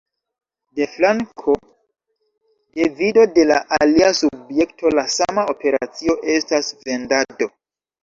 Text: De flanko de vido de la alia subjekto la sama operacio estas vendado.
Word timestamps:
De 0.77 0.87
flanko 0.93 1.53
de 2.79 2.89
vido 3.03 3.27
de 3.37 3.45
la 3.51 3.61
alia 3.79 4.11
subjekto 4.23 4.95
la 4.97 5.07
sama 5.21 5.47
operacio 5.57 6.21
estas 6.41 6.77
vendado. 6.91 7.55